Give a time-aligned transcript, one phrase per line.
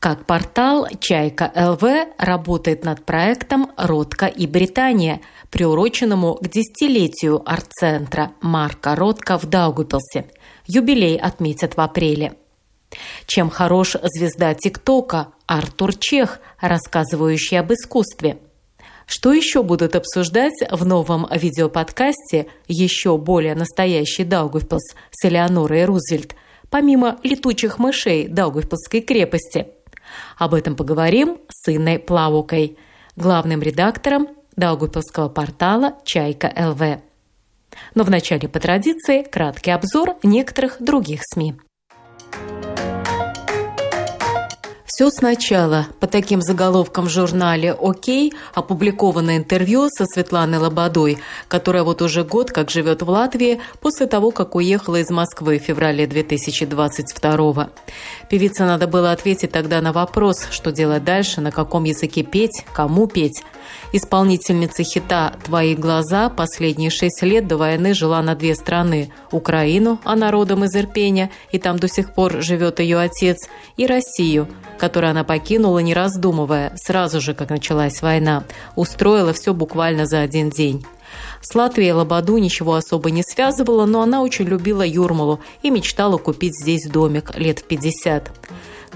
[0.00, 1.82] Как портал «Чайка ЛВ»
[2.16, 10.24] работает над проектом «Ротка и Британия», приуроченному к десятилетию арт-центра Марка Ротка в Даугупилсе.
[10.66, 12.32] Юбилей отметят в апреле.
[13.26, 18.38] Чем хорош звезда ТикТока Артур Чех, рассказывающий об искусстве–
[19.06, 26.36] что еще будут обсуждать в новом видеоподкасте «Еще более настоящий Даугавпилс» с Элеонорой Рузвельт,
[26.70, 29.66] помимо летучих мышей Даугавпилской крепости?
[30.38, 32.78] Об этом поговорим с Инной Плавукой,
[33.16, 37.00] главным редактором Даугавпилского портала «Чайка ЛВ».
[37.94, 41.54] Но вначале по традиции краткий обзор некоторых других СМИ.
[45.00, 45.86] Все сначала.
[45.98, 51.16] По таким заголовкам в журнале «Окей» опубликовано интервью со Светланой Лободой,
[51.48, 55.62] которая вот уже год как живет в Латвии после того, как уехала из Москвы в
[55.62, 57.70] феврале 2022
[58.28, 63.06] Певице надо было ответить тогда на вопрос, что делать дальше, на каком языке петь, кому
[63.06, 63.42] петь.
[63.94, 70.14] Исполнительница хита «Твои глаза» последние шесть лет до войны жила на две страны– Украину, а
[70.14, 74.48] народом из Ирпеня, и там до сих пор живет ее отец, и Россию,
[74.90, 78.42] которую она покинула, не раздумывая, сразу же, как началась война.
[78.74, 80.84] Устроила все буквально за один день.
[81.40, 86.60] С Латвией Лободу ничего особо не связывало, но она очень любила Юрмалу и мечтала купить
[86.60, 88.32] здесь домик лет в 50.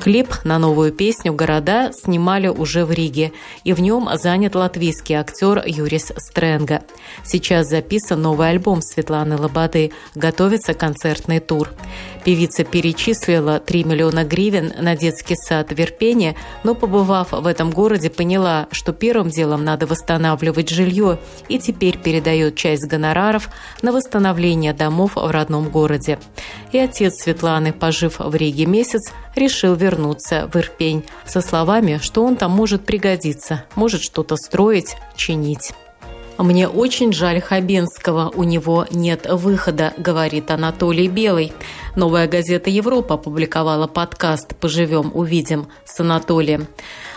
[0.00, 5.62] Клип на новую песню «Города» снимали уже в Риге, и в нем занят латвийский актер
[5.64, 6.82] Юрис Стрэнга.
[7.24, 11.70] Сейчас записан новый альбом Светланы Лободы, готовится концертный тур.
[12.24, 18.10] Певица перечислила 3 миллиона гривен на детский сад в Ирпене, но, побывав в этом городе,
[18.10, 21.18] поняла, что первым делом надо восстанавливать жилье,
[21.48, 23.48] и теперь передает часть гонораров
[23.80, 26.18] на восстановление домов в родном городе.
[26.72, 29.83] И отец Светланы, пожив в Риге месяц, решил вернуться
[30.50, 35.72] в Ирпень со словами, что он там может пригодиться, может что-то строить, чинить.
[36.36, 41.52] «Мне очень жаль Хабенского, у него нет выхода»,– говорит Анатолий Белый.
[41.94, 46.66] Новая газета «Европа» опубликовала подкаст «Поживем, увидим» с Анатолием.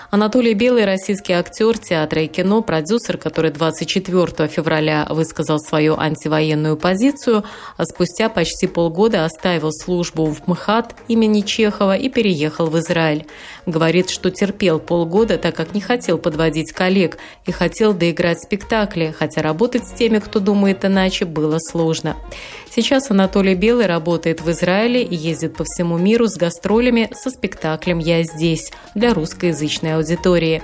[0.09, 7.43] Анатолий Белый– российский актер театра и кино, продюсер, который 24 февраля высказал свою антивоенную позицию,
[7.75, 13.25] а спустя почти полгода оставил службу в МХАТ имени Чехова и переехал в Израиль.
[13.65, 19.41] Говорит, что терпел полгода, так как не хотел подводить коллег и хотел доиграть спектакли, хотя
[19.41, 22.15] работать с теми, кто думает иначе, было сложно.
[22.79, 27.97] Сейчас Анатолий Белый работает в Израиле и ездит по всему миру с гастролями со спектаклем
[27.97, 30.61] «Я здесь» для русскоязычной аудитории.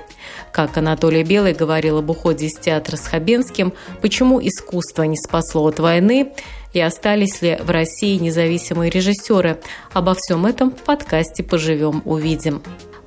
[0.51, 5.79] Как Анатолий Белый говорил об уходе из театра с Хабенским, почему искусство не спасло от
[5.79, 6.33] войны
[6.71, 9.59] и остались ли в России независимые режиссеры.
[9.91, 12.61] Обо всем этом в подкасте «Поживем, увидим».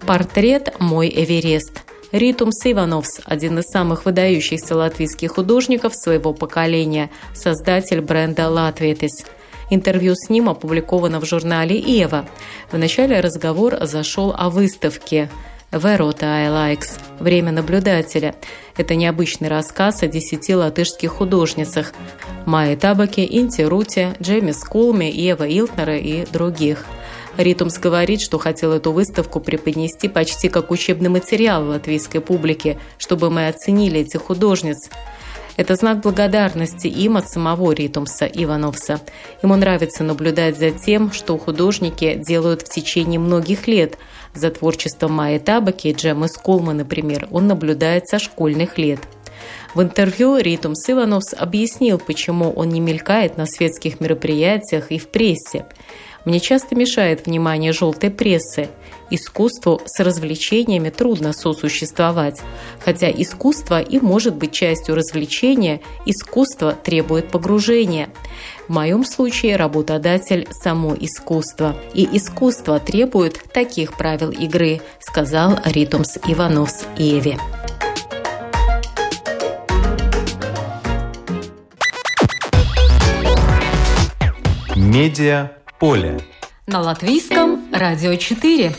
[0.05, 1.85] Портрет «Мой Эверест».
[2.13, 9.27] Ритум Сивановс– один из самых выдающихся латвийских художников своего поколения, создатель бренда «Латвиетис».
[9.71, 12.29] Интервью с ним опубликовано в журнале «Ева».
[12.71, 15.29] Вначале разговор зашел о выставке
[15.73, 18.37] «Верота Айлайкс»– «Время наблюдателя».
[18.77, 21.93] Это необычный рассказ о десяти латышских художницах–
[22.47, 26.85] Майе Табаке, Инте Руте, Джейми Скулме, Ева Илтнера и других–
[27.37, 33.49] Ритумс говорит, что хотел эту выставку преподнести почти как учебный материал латвийской публике, чтобы мы
[33.49, 34.91] оценили этих художниц.
[35.57, 39.01] Это знак благодарности им от самого Ритумса Ивановса.
[39.43, 43.97] Ему нравится наблюдать за тем, что художники делают в течение многих лет.
[44.35, 49.01] За творчеством Майи Табаки и Джемы Скулма, например, он наблюдает со школьных лет.
[49.75, 55.67] В интервью Ритумс Ивановс объяснил, почему он не мелькает на светских мероприятиях и в прессе.
[56.27, 58.69] Мне часто мешает внимание желтой прессы.
[59.11, 62.43] Искусству с развлечениями трудно сосуществовать.
[62.85, 68.09] Хотя искусство и может быть частью развлечения, искусство требует погружения.
[68.67, 71.77] В моем случае работодатель– само искусство.
[71.95, 77.39] И искусство требует таких правил игры, сказал Ритумс Ивановс Еве.
[84.75, 86.19] Медиа поле.
[86.67, 88.75] На латвийском радио 4.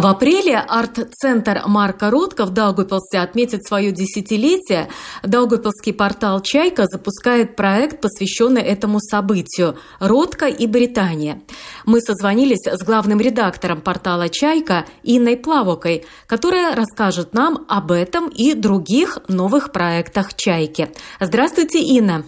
[0.00, 4.86] В апреле арт-центр Марка Ротко в Даугупилсе отметит свое десятилетие.
[5.24, 11.40] Даугупилский портал «Чайка» запускает проект, посвященный этому событию «Ротко и Британия».
[11.84, 18.54] Мы созвонились с главным редактором портала «Чайка» Инной Плавокой, которая расскажет нам об этом и
[18.54, 20.90] других новых проектах «Чайки».
[21.18, 22.22] Здравствуйте, Инна.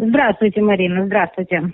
[0.00, 1.72] Здравствуйте, Марина, здравствуйте.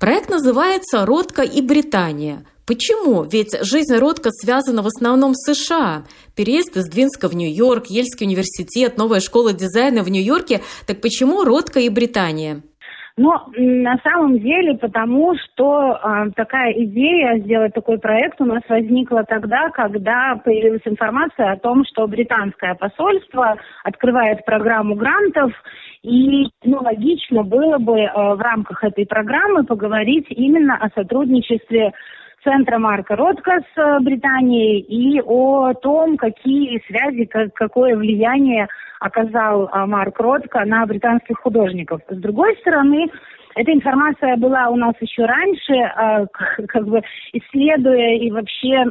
[0.00, 2.44] Проект называется «Ротко и Британия».
[2.66, 3.24] Почему?
[3.24, 6.04] Ведь жизнь Ротко связана в основном с США.
[6.34, 10.60] Переезд из Двинска в Нью-Йорк, Ельский университет, новая школа дизайна в Нью-Йорке.
[10.86, 12.62] Так почему Ротко и Британия?
[13.16, 19.22] Но на самом деле потому, что э, такая идея сделать такой проект у нас возникла
[19.22, 25.52] тогда, когда появилась информация о том, что британское посольство открывает программу грантов,
[26.04, 31.92] и ну, логично было бы э, в рамках этой программы поговорить именно о сотрудничестве
[32.44, 37.24] центра Марка Ротко с э, Британией и о том, какие связи,
[37.54, 38.68] какое влияние
[39.00, 42.00] оказал а, Марк Ротко на британских художников.
[42.08, 43.06] С другой стороны,
[43.54, 46.26] эта информация была у нас еще раньше, а,
[46.68, 47.00] как бы
[47.32, 48.84] исследуя и вообще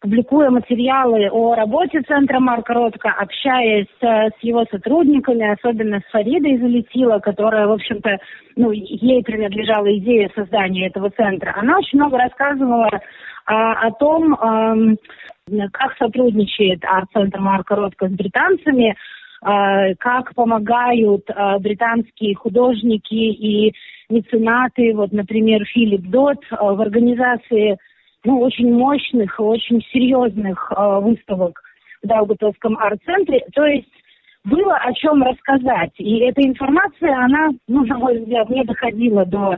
[0.00, 7.18] публикуя материалы о работе Центра Марка Ротко, общаясь с его сотрудниками, особенно с Фаридой Залетила,
[7.18, 8.18] которая, в общем-то,
[8.56, 11.54] ну, ей принадлежала идея создания этого центра.
[11.56, 12.88] Она очень много рассказывала
[13.46, 14.76] а, о том, а,
[15.72, 18.96] как сотрудничает арт-центр Марка Ротко с британцами,
[19.42, 23.74] а, как помогают а, британские художники и
[24.08, 27.78] меценаты, вот, например, Филипп Дот а, в организации
[28.26, 31.62] ну, очень мощных, очень серьезных выставок
[32.02, 33.44] в Даугавпилском арт-центре.
[33.54, 33.88] То есть
[34.44, 35.92] было о чем рассказать.
[35.98, 39.56] И эта информация, она, ну, на мой взгляд, не доходила до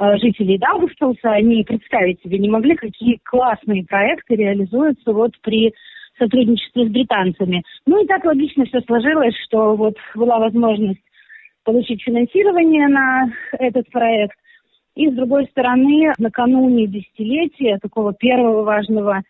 [0.00, 5.74] Э, жителей Даугавпилса, они представить себе не могли, какие классные проекты реализуются вот при
[6.18, 7.62] сотрудничестве с британцами.
[7.84, 11.02] Ну и так логично все сложилось, что вот была возможность
[11.64, 14.38] получить финансирование на этот проект.
[14.96, 19.22] И, с другой стороны, накануне десятилетия такого первого важного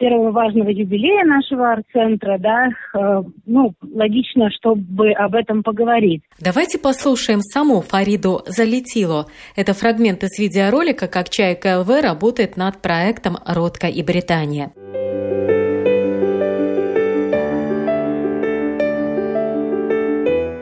[0.00, 6.22] первого важного юбилея нашего арт-центра, да, э, ну, логично, чтобы об этом поговорить.
[6.40, 9.26] Давайте послушаем саму Фариду Залетило.
[9.56, 14.72] Это фрагмент из видеоролика, как Чайка ЛВ работает над проектом «Ротка и Британия».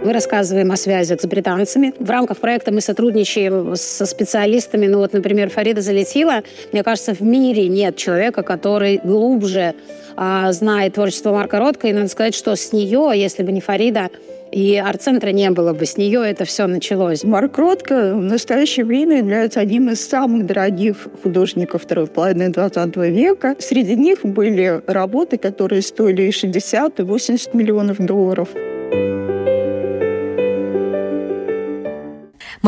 [0.08, 1.92] Мы рассказываем о связи с британцами.
[1.98, 4.86] В рамках проекта мы сотрудничаем со специалистами.
[4.86, 6.44] Ну вот, например, Фарида залетела.
[6.72, 9.74] Мне кажется, в мире нет человека, который глубже
[10.16, 11.88] а, знает творчество Марка Ротко.
[11.88, 14.08] И надо сказать, что с нее, если бы не Фарида,
[14.50, 15.84] и арт-центра не было бы.
[15.84, 17.22] С нее это все началось.
[17.22, 23.56] Марк Ротко в настоящее время является одним из самых дорогих художников второй половины 20 века.
[23.58, 28.48] Среди них были работы, которые стоили 60 и 80 миллионов долларов.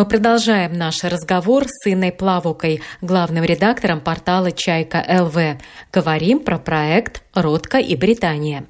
[0.01, 5.61] Мы продолжаем наш разговор с Инной Плавукой, главным редактором портала «Чайка ЛВ».
[5.93, 8.65] Говорим про проект «Ротка и Британия».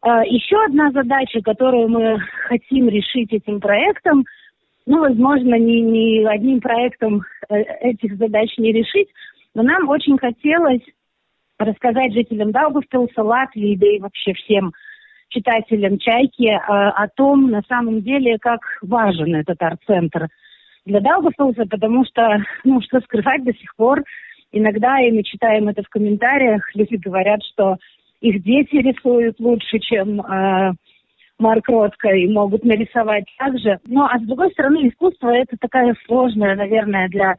[0.00, 2.18] А, еще одна задача, которую мы
[2.48, 4.24] хотим решить этим проектом,
[4.84, 7.54] ну, возможно, не, не одним проектом э,
[7.92, 9.10] этих задач не решить,
[9.54, 10.82] но нам очень хотелось
[11.56, 14.72] рассказать жителям Даугавпилса, Латвии, да и вообще всем
[15.28, 20.26] читателям «Чайки» э, о том, на самом деле, как важен этот арт-центр–
[20.86, 24.02] для Даугавпилса, потому что, ну, что скрывать до сих пор,
[24.52, 27.76] иногда, и мы читаем это в комментариях, люди говорят, что
[28.20, 30.72] их дети рисуют лучше, чем э,
[31.38, 33.78] Марк Ротко, и могут нарисовать так же.
[33.86, 37.34] Ну, а с другой стороны, искусство– это такая сложная, наверное, для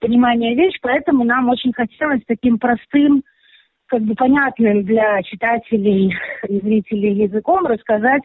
[0.00, 3.22] понимания вещь, поэтому нам очень хотелось таким простым,
[3.86, 6.14] как бы понятным для читателей
[6.48, 8.22] и зрителей языком рассказать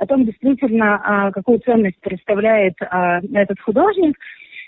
[0.00, 4.16] о том действительно, а, какую ценность представляет а, этот художник.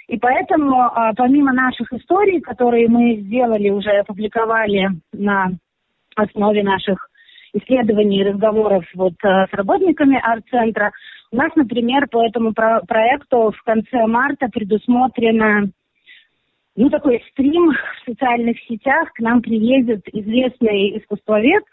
[0.08, 5.52] И поэтому, а, помимо наших историй, которые мы сделали, уже опубликовали на
[6.16, 7.08] основе наших
[7.54, 10.92] исследований и разговоров вот с работниками арт-центра,
[11.30, 15.70] у нас, например, по этому про- проекту в конце марта предусмотрено
[16.76, 19.10] ну, такой стрим в социальных сетях.
[19.14, 21.62] К нам приедет известный искусствовед–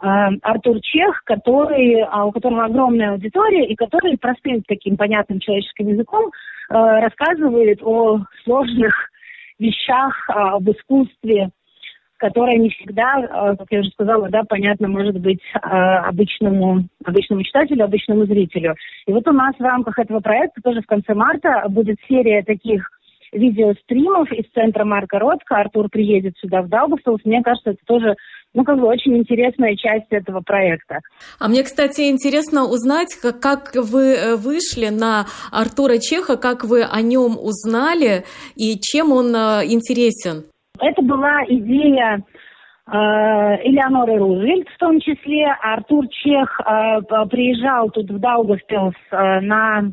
[0.00, 6.26] Артур Чех, который, а, у которого огромная аудитория, и который простым таким понятным человеческим языком
[6.26, 8.94] э, рассказывает о сложных
[9.58, 11.50] вещах, а, об искусстве,
[12.16, 17.84] которое не всегда, э, как я уже сказала, да, понятно может быть обычному, обычному читателю,
[17.84, 18.76] обычному зрителю.
[19.06, 22.88] И вот у нас в рамках этого проекта тоже в конце марта будет серия таких
[23.32, 25.56] видеостримов из центра Марка Ротко.
[25.56, 27.24] Артур приедет сюда в Даугавпилс.
[27.24, 28.16] Мне кажется, это тоже
[28.54, 31.00] ну, как бы очень интересная часть этого проекта.
[31.38, 36.82] А мне, кстати, интересно узнать, как, как вы э, вышли на Артура Чеха, как вы
[36.82, 38.24] о нем узнали
[38.56, 40.44] и чем он э, интересен?
[40.80, 42.22] Это была идея
[42.86, 45.46] э, Элеоноры Рузвельт в том числе.
[45.60, 49.92] Артур Чех э, приезжал тут в Даугавпилс э, на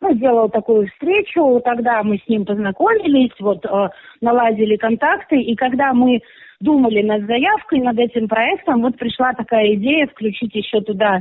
[0.00, 3.88] ну, сделал такую встречу, тогда мы с ним познакомились, вот э,
[4.20, 6.20] наладили контакты, и когда мы
[6.60, 11.20] думали над заявкой, над этим проектом, вот пришла такая идея включить еще туда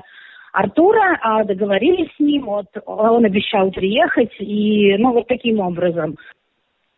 [0.54, 6.18] Артура, а договорились с ним, вот он обещал приехать, и ну вот таким образом.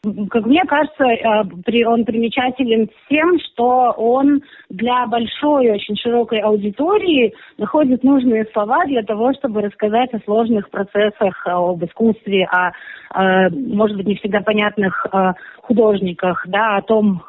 [0.03, 8.03] Как мне кажется, э, он примечателен тем, что он для большой, очень широкой аудитории находит
[8.03, 12.71] нужные слова для того, чтобы рассказать о сложных процессах, об искусстве, о,
[13.13, 17.21] э, может быть, не всегда понятных э, художниках, да, о том,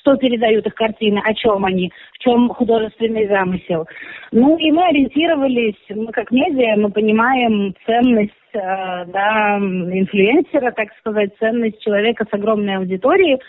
[0.00, 3.86] что передают их картины, о чем они, в чем художественный замысел.
[4.32, 11.30] Ну и мы ориентировались, мы как медиа, мы понимаем ценность э, да, инфлюенсера, так сказать,
[11.38, 13.40] ценность человека с огромной аудиторией,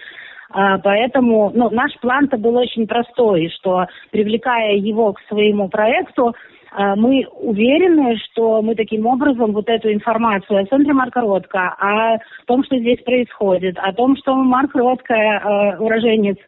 [0.53, 6.35] а, Поэтому ну, наш план-то был очень простой, что привлекая его к своему проекту,
[6.71, 12.17] а, мы уверены, что мы таким образом вот эту информацию о центре Марка Ротко, о
[12.45, 16.41] том, что здесь происходит, о том, что Марк Ротко э, уроженец э,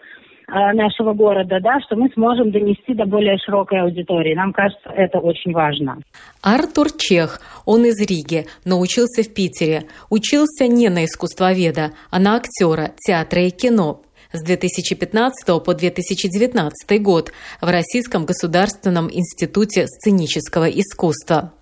[0.47, 4.35] нашего города, да, что мы сможем донести до более широкой аудитории.
[4.35, 5.99] Нам кажется, это очень важно.
[6.41, 9.83] Артур Чех, он из Риги, но учился в Питере.
[10.09, 17.31] Учился не на искусствоведа, а на актера театра и кино с 2015 по 2019 год
[17.61, 21.53] в Российском государственном институте сценического искусства.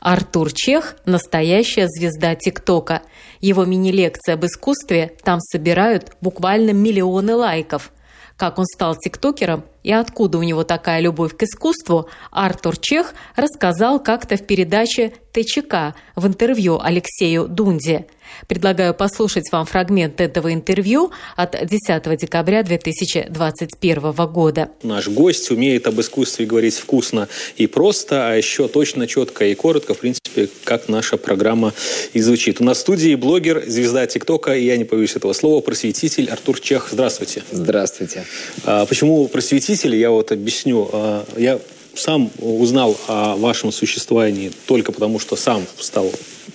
[0.00, 3.02] Артур Чех– настоящая звезда ТикТока.
[3.40, 7.92] Его мини-лекции об искусстве там собирают буквально миллионы лайков.
[8.36, 14.02] Как он стал тиктокером и откуда у него такая любовь к искусству, Артур Чех рассказал
[14.02, 18.06] как-то в передаче ТЧК в интервью Алексею Дунде.
[18.48, 24.70] Предлагаю послушать вам фрагмент этого интервью от 10 декабря 2021 года.
[24.82, 29.94] Наш гость умеет об искусстве говорить вкусно и просто, а еще точно, четко и коротко,
[29.94, 31.74] в принципе, как наша программа
[32.12, 32.60] и звучит.
[32.60, 36.58] У нас в студии блогер, звезда ТикТока, и я не боюсь этого слова, просветитель Артур
[36.60, 36.88] Чех.
[36.90, 37.42] Здравствуйте.
[37.52, 38.24] Здравствуйте.
[38.64, 39.73] А, почему просветитель?
[39.82, 40.88] Я вот объясню.
[40.92, 41.58] А, я
[41.94, 46.10] сам узнал о вашем существовании только потому, что сам стал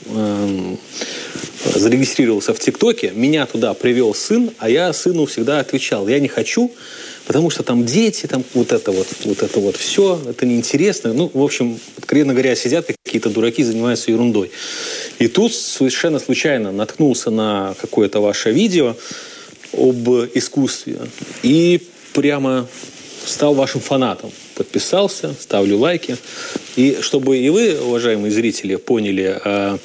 [0.07, 0.77] эм,
[1.75, 6.71] зарегистрировался в ТикТоке, меня туда привел сын, а я сыну всегда отвечал, я не хочу,
[7.25, 11.13] потому что там дети, там вот это вот, вот это вот все, это неинтересно.
[11.13, 14.51] Ну, в общем, откровенно говоря, сидят какие-то дураки, занимаются ерундой.
[15.19, 18.95] И тут совершенно случайно наткнулся на какое-то ваше видео
[19.73, 20.97] об искусстве
[21.43, 21.81] и
[22.13, 22.67] прямо
[23.25, 24.31] стал вашим фанатом.
[24.55, 26.17] Подписался, ставлю лайки.
[26.75, 29.77] И чтобы и вы, уважаемые зрители, поняли, а,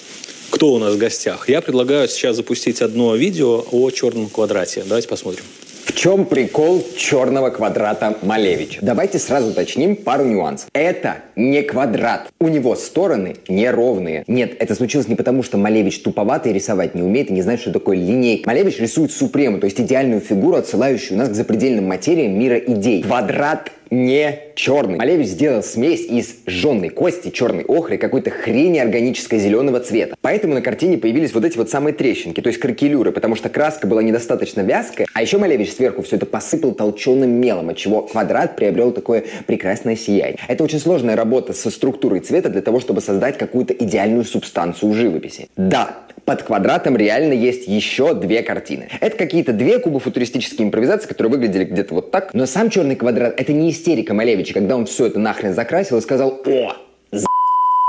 [0.50, 4.84] кто у нас в гостях, я предлагаю сейчас запустить одно видео о черном квадрате.
[4.86, 5.44] Давайте посмотрим.
[5.94, 8.80] В чем прикол черного квадрата Малевича?
[8.82, 10.68] Давайте сразу уточним пару нюансов.
[10.72, 12.32] Это не квадрат.
[12.40, 14.24] У него стороны неровные.
[14.26, 17.70] Нет, это случилось не потому, что Малевич туповатый рисовать не умеет и не знает, что
[17.70, 18.48] такое линейка.
[18.48, 23.00] Малевич рисует супрему, то есть идеальную фигуру, отсылающую нас к запредельным материям мира идей.
[23.04, 24.98] Квадрат не черный.
[24.98, 30.16] Малевич сделал смесь из жженной кости, черной охры какой-то хрени органической зеленого цвета.
[30.20, 33.86] Поэтому на картине появились вот эти вот самые трещинки, то есть кракелюры, потому что краска
[33.86, 35.06] была недостаточно вязкая.
[35.14, 39.96] А еще Малевич сверху все это посыпал толченым мелом, от чего квадрат приобрел такое прекрасное
[39.96, 40.38] сияние.
[40.48, 45.48] Это очень сложная работа со структурой цвета для того, чтобы создать какую-то идеальную субстанцию живописи.
[45.56, 48.88] Да, под квадратом реально есть еще две картины.
[49.00, 52.32] Это какие-то две кубофутуристические импровизации, которые выглядели где-то вот так.
[52.32, 56.00] Но сам черный квадрат— это не истерика Малевича, когда он все это нахрен закрасил и
[56.00, 56.72] сказал «О,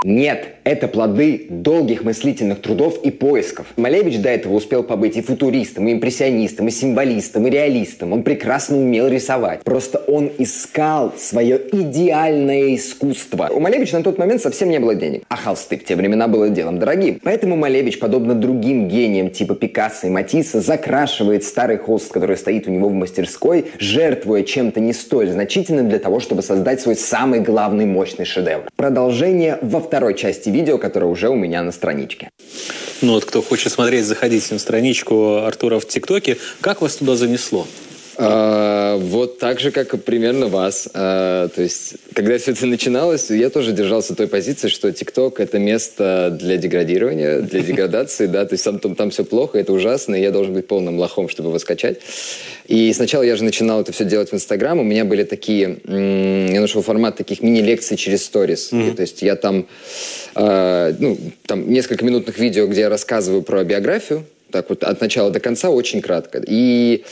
[0.05, 3.65] нет, это плоды долгих мыслительных трудов и поисков.
[3.75, 8.13] Малевич до этого успел побыть и футуристом, и импрессионистом, и символистом, и реалистом.
[8.13, 9.63] Он прекрасно умел рисовать.
[9.63, 13.49] Просто он искал свое идеальное искусство.
[13.51, 15.23] У Малевича на тот момент совсем не было денег.
[15.27, 17.19] А холсты в те времена было делом дорогим.
[17.23, 22.71] Поэтому Малевич, подобно другим гениям типа Пикассо и Матисса, закрашивает старый холст, который стоит у
[22.71, 27.87] него в мастерской, жертвуя чем-то не столь значительным для того, чтобы создать свой самый главный
[27.87, 28.69] мощный шедевр.
[28.75, 32.29] Продолжение во втором второй части видео, которое уже у меня на страничке.
[33.01, 36.37] Ну вот, кто хочет смотреть, заходите на страничку Артура в ТикТоке.
[36.59, 37.65] Как вас туда занесло?
[38.17, 40.89] А, вот так же, как и примерно вас.
[40.93, 45.59] А, то есть, когда все это начиналось, я тоже держался той позиции, что ТикТок— это
[45.59, 50.15] место для деградирования, для деградации, да, то есть там, там, там все плохо, это ужасно,
[50.15, 51.99] и я должен быть полным лохом, чтобы его скачать.
[52.67, 56.61] И сначала я же начинал это все делать в Инстаграм, у меня были такие, я
[56.61, 58.95] нашел формат таких мини-лекций через сторис, mm-hmm.
[58.95, 59.67] то есть я там,
[60.35, 65.31] э, ну, там несколько минутных видео, где я рассказываю про биографию, так вот от начала
[65.31, 66.41] до конца очень кратко.
[66.45, 67.03] И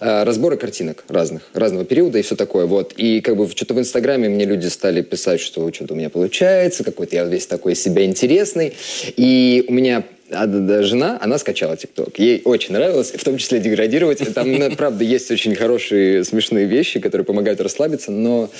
[0.00, 2.66] э, разборы картинок разных, разного периода и все такое.
[2.66, 2.92] Вот.
[2.96, 6.84] И как бы что-то в Инстаграме мне люди стали писать, что что-то у меня получается,
[6.84, 8.74] какой-то я весь такой себя интересный.
[9.16, 12.18] И у меня жена, она скачала ТикТок.
[12.18, 14.34] Ей очень нравилось, в том числе деградировать.
[14.34, 18.50] Там, правда, есть очень хорошие, смешные вещи, которые помогают расслабиться, но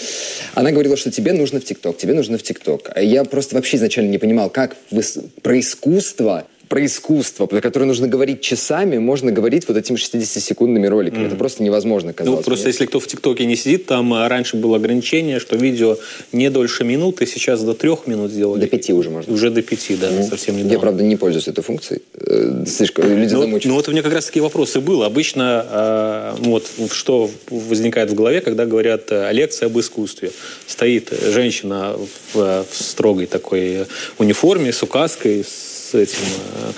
[0.55, 2.91] она говорила, что тебе нужно в ТикТок, тебе нужно в ТикТок.
[2.95, 5.03] А я просто вообще изначально не понимал, как вы
[5.43, 11.25] про искусство про искусство, про которое нужно говорить часами, можно говорить вот этими 60-секундными роликами.
[11.25, 11.27] Mm.
[11.29, 12.73] Это просто невозможно, ну, казалось Ну, просто мне.
[12.73, 15.97] если кто в ТикТоке не сидит, там а, раньше было ограничение, что видео
[16.33, 18.61] не дольше минуты, сейчас до трех минут сделали.
[18.61, 19.33] До пяти уже можно.
[19.33, 20.29] Уже до пяти, да, mm.
[20.29, 20.73] совсем недавно.
[20.73, 22.03] Я, правда, не пользуюсь этой функцией.
[22.19, 23.47] Э, слишком люди ну.
[23.47, 25.07] Ну, вот у меня как раз такие вопросы было.
[25.07, 30.31] Обычно э, вот что возникает в голове, когда говорят э, лекция об искусстве.
[30.67, 31.97] Стоит женщина
[32.33, 33.87] в, в строгой такой
[34.19, 36.73] униформе, с указкой, с этим э,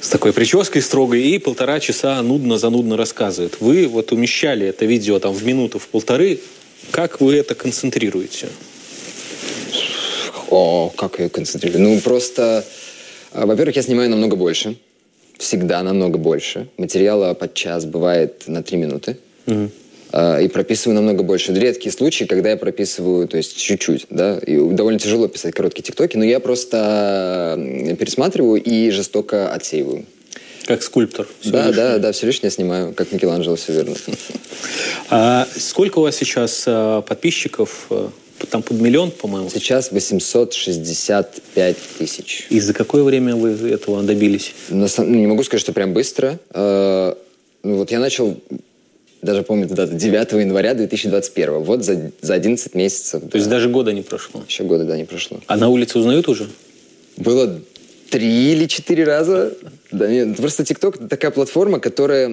[0.00, 3.60] с такой прической строгой и полтора часа нудно-занудно рассказывает.
[3.60, 6.40] Вы вот умещали это видео там в минуту, в полторы.
[6.90, 8.48] Как вы это концентрируете?
[10.50, 11.82] О, как я концентрирую?
[11.82, 12.64] Ну, просто,
[13.32, 14.76] э, во-первых, я снимаю намного больше.
[15.38, 16.68] Всегда намного больше.
[16.76, 19.18] Материала под час бывает на три минуты.
[19.46, 19.70] Угу.
[20.16, 21.52] А, и прописываю намного больше.
[21.52, 26.16] Редкие случаи, когда я прописываю, то есть чуть-чуть, да, и довольно тяжело писать короткие тиктоки,
[26.16, 27.56] но я просто
[27.98, 30.04] пересматриваю и жестоко отсеиваю.
[30.66, 31.26] Как скульптор.
[31.42, 31.74] Да, лишнее.
[31.74, 33.96] да, да, все лишнее снимаю, как Микеланджело, все верно.
[35.10, 37.86] А сколько у вас сейчас а, подписчиков?
[37.90, 38.10] А,
[38.50, 39.50] там под миллион, по-моему?
[39.50, 42.46] Сейчас 865 тысяч.
[42.50, 44.54] И за какое время вы этого добились?
[44.68, 46.38] На, ну, не могу сказать, что прям быстро.
[46.54, 48.38] Ну, вот я начал
[49.24, 51.60] даже помню дату, 9 января 2021.
[51.60, 53.22] Вот за, за 11 месяцев.
[53.22, 53.38] То да.
[53.38, 54.42] есть даже года не прошло?
[54.46, 55.40] Еще года, да, не прошло.
[55.46, 56.48] А на улице узнают уже?
[57.16, 57.60] Было
[58.10, 59.54] три или четыре раза.
[59.90, 62.26] Да, нет, просто ТикТок такая платформа, которая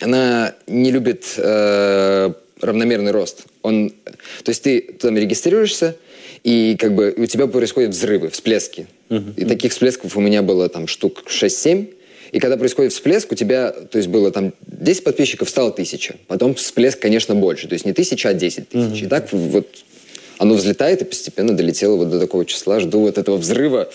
[0.00, 3.44] она не любит э, равномерный рост.
[3.62, 5.96] Он, то есть ты там регистрируешься,
[6.44, 8.86] и как бы у тебя происходят взрывы, всплески.
[9.08, 9.34] Uh-huh.
[9.36, 11.88] И таких всплесков у меня было там штук 6-7.
[12.32, 16.16] И когда происходит всплеск, у тебя, то есть было там 10 подписчиков, стало тысяча.
[16.26, 17.68] Потом всплеск, конечно, больше.
[17.68, 19.02] То есть не тысяча, а 10 тысяч.
[19.02, 19.06] Mm-hmm.
[19.06, 19.66] И так вот
[20.38, 22.80] оно взлетает и постепенно долетело вот до такого числа.
[22.80, 23.88] Жду вот этого взрыва,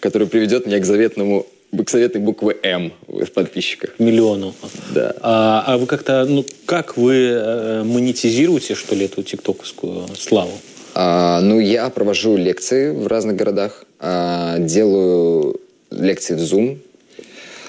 [0.00, 3.98] который приведет меня к заветному к заветной буквы М в подписчиках.
[3.98, 4.54] Миллиону.
[4.94, 5.14] Да.
[5.20, 10.52] А, а вы как-то, ну, как вы э, монетизируете, что ли, эту тиктоковскую славу?
[10.94, 16.78] А, ну, я провожу лекции в разных городах, а, делаю лекции в Zoom,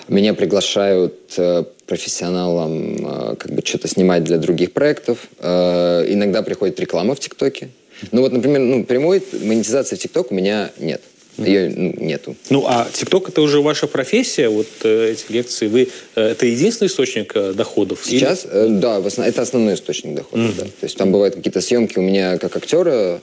[0.08, 5.28] меня приглашают э, профессионалам э, как бы что-то снимать для других проектов.
[5.40, 7.70] Э, иногда приходит реклама в ТикТоке.
[8.12, 11.02] Ну вот, например, ну, прямой монетизации в ТикТок у меня нет.
[11.38, 12.36] Ее ну, нету.
[12.50, 15.68] Ну, а ТикТок это уже ваша профессия, вот э, эти лекции.
[15.68, 18.02] Вы э, это единственный источник э, доходов?
[18.04, 18.54] Сейчас, или?
[18.54, 19.28] э, да, основ...
[19.28, 20.48] это основной источник доходов.
[20.48, 20.58] Mm-hmm.
[20.58, 20.64] Да.
[20.64, 23.22] То есть там бывают какие-то съемки у меня как актера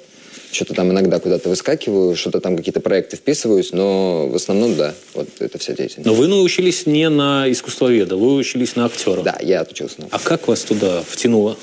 [0.54, 5.28] что-то там иногда куда-то выскакиваю, что-то там какие-то проекты вписываюсь, но в основном, да, вот
[5.40, 6.06] это вся деятельность.
[6.06, 9.22] Но вы научились не на искусствоведа, вы учились на актера.
[9.22, 11.56] Да, я отучился на А как вас туда втянуло?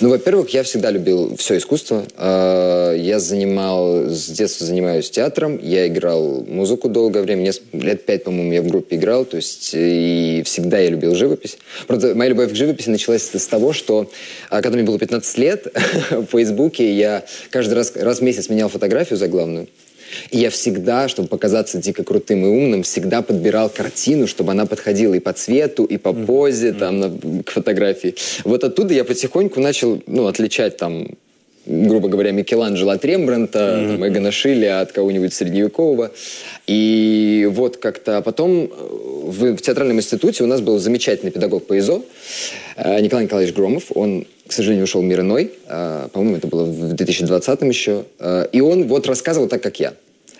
[0.00, 2.04] Ну, во-первых, я всегда любил все искусство.
[2.16, 8.52] А, я занимал, с детства занимаюсь театром, я играл музыку долгое время, лет пять, по-моему,
[8.52, 11.56] я в группе играл, то есть и всегда я любил живопись.
[11.86, 14.10] Правда, моя любовь к живописи началась с того, что
[14.50, 15.66] а, когда мне было 15 лет,
[16.10, 19.68] в Фейсбуке я каждый раз, раз месяц менял фотографию заглавную.
[20.30, 25.14] И я всегда, чтобы показаться дико крутым и умным, всегда подбирал картину, чтобы она подходила
[25.14, 26.78] и по цвету, и по позе, mm-hmm.
[26.78, 28.14] там, на, к фотографии.
[28.44, 31.08] Вот оттуда я потихоньку начал, ну, отличать там
[31.66, 33.92] грубо говоря, Микеланджело от Рембранта, mm-hmm.
[33.92, 36.12] там, Эгона Шилля от кого-нибудь средневекового.
[36.66, 42.02] И вот как-то потом в, в театральном институте у нас был замечательный педагог по ИЗО
[42.76, 43.84] э, Николай Николаевич Громов.
[43.94, 45.52] Он к сожалению, ушел мир иной.
[45.66, 48.04] А, по-моему, это было в 2020 еще.
[48.18, 49.94] А, и он вот рассказывал так, как я.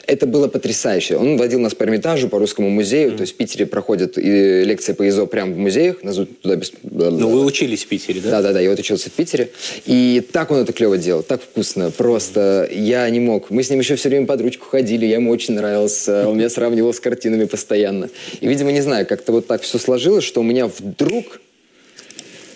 [0.07, 1.17] Это было потрясающе.
[1.17, 3.13] Он водил нас по Эрмитажу, по Русскому музею.
[3.13, 3.17] Mm.
[3.17, 6.03] То есть в Питере проходят и лекции по ИЗО прямо в музеях.
[6.05, 6.73] Нас туда без...
[6.83, 8.31] Ну, вы учились в Питере, да?
[8.31, 9.51] Да-да-да, я вот учился в Питере.
[9.85, 11.91] И так он это клево делал, так вкусно.
[11.91, 13.51] Просто я не мог.
[13.51, 16.29] Мы с ним еще все время под ручку ходили, я ему очень нравился.
[16.29, 18.09] Он меня сравнивал с картинами постоянно.
[18.41, 21.41] И, видимо, не знаю, как-то вот так все сложилось, что у меня вдруг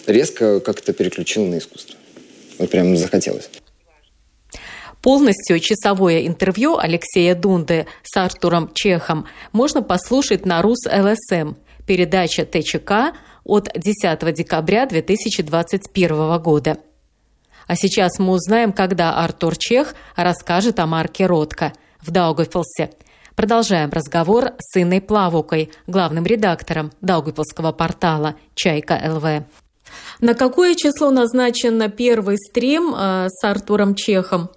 [0.06, 1.96] резко как-то переключил на искусство.
[2.58, 3.50] Вот прям захотелось.
[5.02, 11.54] Полностью часовое интервью Алексея Дунды с Артуром Чехом можно послушать на РУС ЛСМ,
[11.86, 16.76] передача ТЧК от 10 декабря 2021 года.
[17.66, 22.90] А сейчас мы узнаем, когда Артур Чех расскажет о марке «Ротко» в Даугавпилсе.
[23.36, 29.44] Продолжаем разговор с Инной Плавукой, главным редактором Даугавпилского портала «Чайка ЛВ».
[30.20, 34.50] На какое число назначен первый стрим э, с Артуром Чехом?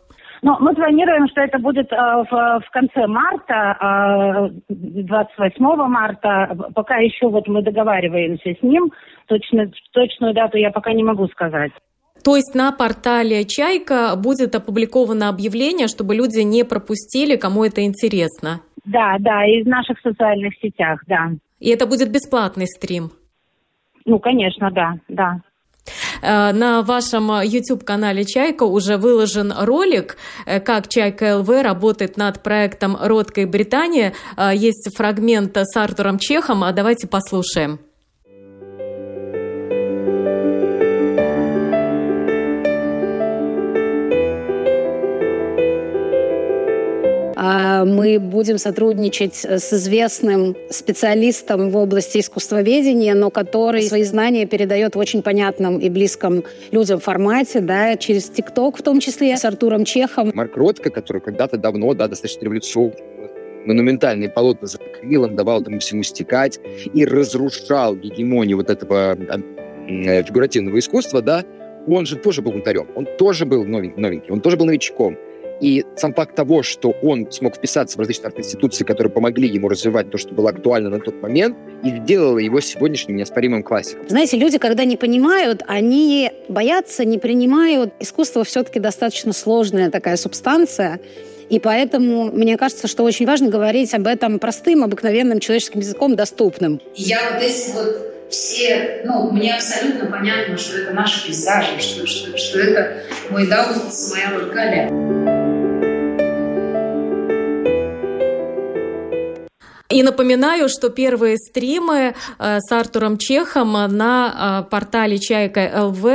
[0.43, 6.53] Ну, мы планируем, что это будет э, в, в конце марта, э, 28 марта.
[6.75, 8.91] Пока еще вот мы договариваемся с ним.
[9.27, 11.71] Точно, точную дату я пока не могу сказать.
[12.25, 18.59] То есть на портале «Чайка» будет опубликовано объявление, чтобы люди не пропустили, кому это интересно?
[18.83, 21.31] Да, да, и в наших социальных сетях, да.
[21.59, 23.11] И это будет бесплатный стрим?
[24.05, 25.37] Ну, конечно, да, да.
[26.21, 32.97] Э, на вашем YouTube-канале «Чайка» уже выложен ролик, э, как «Чайка ЛВ» работает над проектом
[32.99, 34.13] «Родкой Британия».
[34.37, 37.79] Э, есть фрагмент с Артуром Чехом, а давайте послушаем.
[47.85, 54.99] Мы будем сотрудничать с известным специалистом в области искусствоведения, но который свои знания передает в
[54.99, 60.31] очень понятном и близком людям формате, да, через ТикТок в том числе, с Артуром Чехом.
[60.33, 62.95] Марк Ротко, который когда-то давно, да, достаточно революционный,
[63.65, 66.59] монументальные полотна за акрилом, давал этому всему стекать
[66.93, 69.17] и разрушал гегемонию вот этого
[69.87, 71.43] э, фигуративного искусства, да,
[71.87, 75.17] он же тоже был бунтарем, он тоже был новенький, новенький он тоже был новичком.
[75.63, 80.11] И сам факт того, что он смог вписаться в различные институции, которые помогли ему развивать
[80.11, 84.09] то, что было актуально на тот момент, и сделало его сегодняшним неоспоримым классиком.
[84.09, 87.93] Знаете, люди, когда не понимают, они боятся, не принимают.
[88.01, 90.99] Искусство все-таки достаточно сложная такая субстанция,
[91.49, 96.81] и поэтому мне кажется, что очень важно говорить об этом простым, обыкновенным человеческим языком, доступным.
[96.93, 102.37] Я вот эти вот все, ну, мне абсолютно понятно, что это наши пейзажи, что, что,
[102.37, 105.32] что это мой Даугавпилс, моя Латгалия.
[109.93, 116.05] И напоминаю, что первые стримы э, с Артуром Чехом на э, портале Чайка ЛВ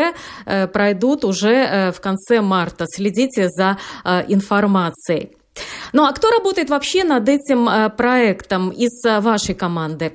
[0.46, 2.86] э, пройдут уже в конце марта.
[2.88, 3.78] Следите за
[4.28, 5.30] информацией.
[5.92, 10.12] Ну а кто работает вообще над этим проектом из вашей команды?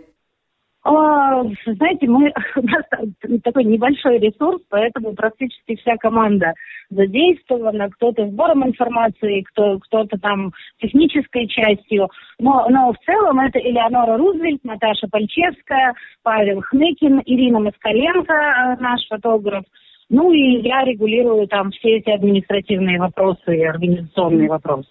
[0.86, 2.84] А, знаете, мы, у нас
[3.44, 6.54] такой небольшой ресурс, поэтому практически вся команда
[6.90, 12.10] задействована, кто-то сбором информации, кто, кто-то там технической частью.
[12.40, 19.08] Но, но в целом это Элеонора Рузвельт, Наташа Пальчевская, Павел Хныкин, Ирина Москаленко, э, наш
[19.08, 19.64] фотограф.
[20.10, 24.90] Ну и я регулирую там все эти административные вопросы и организационные вопросы.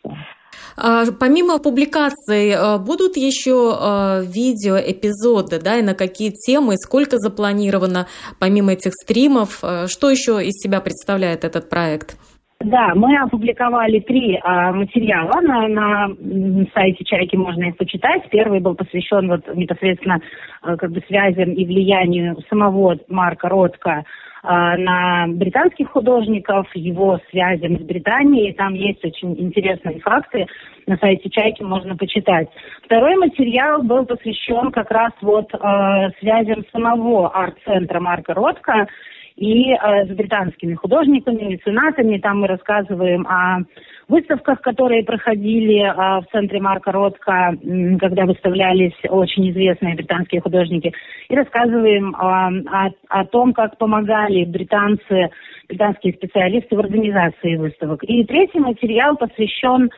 [0.76, 7.18] А, помимо публикаций, а, будут еще а, видео, эпизоды, да, и на какие темы, сколько
[7.18, 8.06] запланировано
[8.38, 9.62] помимо этих стримов?
[9.86, 12.16] Что еще из себя представляет этот проект?
[12.64, 18.22] Да, мы опубликовали три а, материала на, на сайте Чайки, можно их почитать.
[18.30, 20.20] Первый был посвящен вот непосредственно
[20.62, 24.04] а, как бы связям и влиянию самого Марка Ротко а,
[24.42, 28.52] на британских художников, его связям с Британией.
[28.52, 30.46] Там есть очень интересные факты.
[30.86, 32.48] На сайте Чайки можно почитать.
[32.84, 38.88] Второй материал был посвящен как раз вот э, связям самого арт-центра Марка Ротко
[39.36, 42.18] и э, с британскими художниками, меценатами.
[42.18, 43.60] Там мы рассказываем о
[44.08, 50.92] выставках, которые проходили э, в центре Марка Ротко, э, когда выставлялись очень известные британские художники.
[51.28, 55.30] И рассказываем э, о, о том, как помогали британцы,
[55.68, 58.04] британские специалисты в организации выставок.
[58.04, 59.90] И третий материал посвящен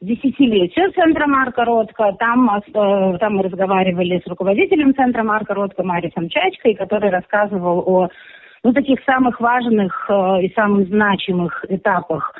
[0.00, 2.14] десятилетию центра Марка Ротко.
[2.18, 8.08] Там, э, там мы разговаривали с руководителем центра Марка Ротко Марисом Чачкой, который рассказывал о
[8.64, 12.34] ну, таких самых важных э, и самых значимых этапах.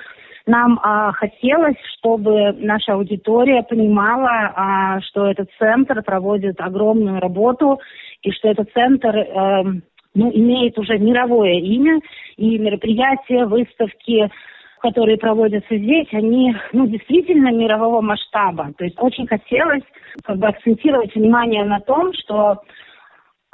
[0.46, 7.80] Нам э, хотелось, чтобы наша аудитория понимала, э, что этот центр проводит огромную работу
[8.22, 9.62] и что этот центр э,
[10.14, 12.00] ну, имеет уже мировое имя,
[12.36, 14.30] и мероприятия, выставки,
[14.80, 18.72] которые проводятся здесь, они ну, действительно мирового масштаба.
[18.78, 19.82] То есть очень хотелось
[20.24, 22.62] как бы акцентировать внимание на том, что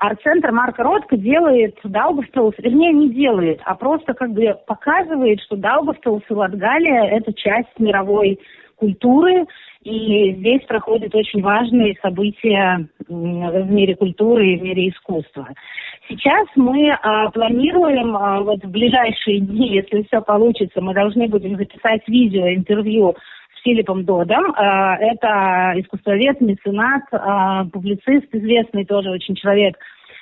[0.06, 6.22] Арт-центр Марка Ротко делает Даугавпилс, вернее, не делает, а просто как бы показывает, что Даугавпилс
[6.28, 8.38] и Латгалия– это часть мировой
[8.76, 9.46] культуры,
[9.82, 15.48] и здесь проходят очень важные события в мире культуры и в мире искусства.
[16.08, 21.56] Сейчас мы а, планируем а, вот в ближайшие дни, если все получится, мы должны будем
[21.56, 23.14] записать видео, интервью
[23.64, 24.53] Филиппом Додом.
[24.57, 29.77] А, это искусствовед, меценат, а, публицист, известный тоже очень человек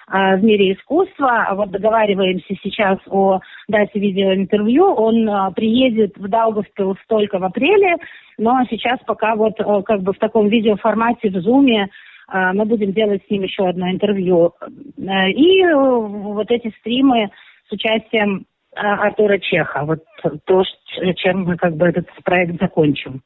[0.07, 1.49] а, в мире искусства.
[1.55, 4.85] Вот договариваемся сейчас о дате видеоинтервью.
[4.85, 7.97] Он а, приедет в Даугавпилс только в апреле,
[8.39, 11.89] но сейчас пока вот а, как бы в таком видеоформате в Зуме
[12.29, 14.55] а, мы будем делать с ним еще одно интервью.
[14.61, 17.31] Э, и э, вот эти стримы
[17.69, 19.85] с участием а, Артура Чеха.
[19.85, 20.01] Вот
[20.45, 20.63] то,
[21.17, 23.23] чем мы как бы этот проект закончим.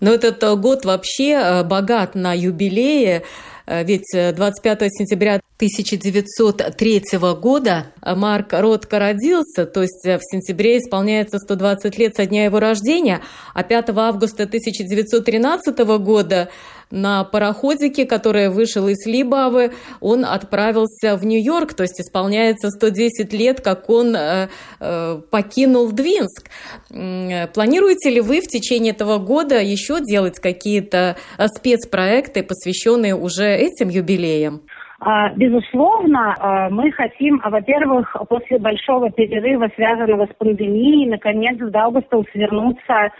[0.00, 3.22] Но этот э, год вообще богат на юбилеи,
[3.66, 7.02] ведь 25 сентября 1903
[7.40, 13.20] года Марк Ротко родился, то есть в сентябре исполняется 120 лет со дня его рождения,
[13.54, 16.48] а 5 августа 1913 года
[16.90, 23.60] на пароходике, который вышел из Либавы, он отправился в Нью-Йорк, то есть исполняется 110 лет,
[23.60, 24.48] как он э,
[24.80, 26.48] э, покинул Двинск.
[26.88, 33.88] Планируете ли вы в течение этого года еще делать какие-то э, спецпроекты, посвященные уже этим
[33.88, 34.62] юбилеям?
[35.00, 41.70] А, безусловно, а, мы хотим, а, во-первых, после большого перерыва, связанного с пандемией, наконец в
[41.70, 43.10] Даугавпилс вернуться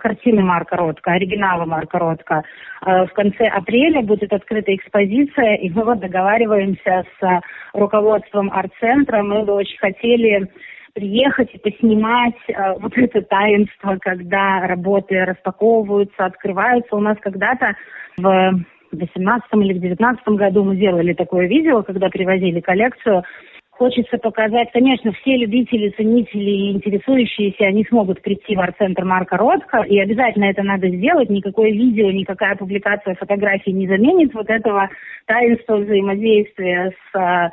[0.00, 2.44] картины Марка Ротко, оригинала Марка Ротко.
[2.82, 7.40] В конце апреля будет открыта экспозиция, и мы вот договариваемся с
[7.72, 9.22] руководством арт-центра.
[9.22, 10.48] Мы бы очень хотели
[10.94, 16.94] приехать и поснимать э, вот это таинство, когда работы распаковываются, открываются.
[16.94, 17.74] У нас когда-то
[18.16, 23.24] в в 2018 или в 2019 году мы делали такое видео, когда привозили коллекцию.
[23.70, 29.82] Хочется показать, конечно, все любители, ценители и интересующиеся, они смогут прийти в арт-центр Марка Ротко,
[29.82, 31.28] и обязательно это надо сделать.
[31.28, 34.88] Никакое видео, никакая публикация фотографий не заменит вот этого
[35.26, 37.50] таинства взаимодействия с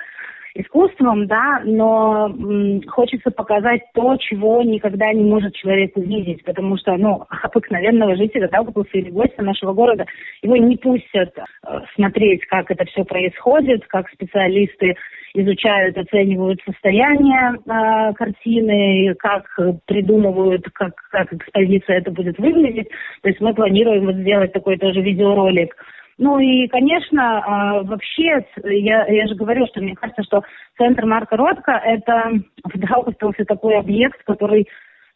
[0.55, 6.97] искусством, да, но м, хочется показать то, чего никогда не может человек увидеть, потому что,
[6.97, 10.05] ну, обыкновенного жителя Даугавпилса или гостя нашего города,
[10.41, 14.95] его не пустят э, смотреть, как это все происходит, как специалисты
[15.33, 19.45] изучают, оценивают состояние э, картины, как
[19.85, 22.89] придумывают, как, как экспозиция это будет выглядеть.
[23.21, 25.75] То есть мы планируем вот сделать такой тоже видеоролик
[26.21, 30.43] ну и, конечно, а, вообще, я, я же говорю, что мне кажется, что
[30.77, 34.67] центр Марка Ротко– это в Даугавпилсе такой объект, который